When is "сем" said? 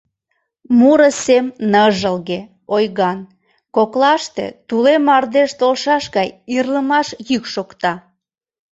1.23-1.45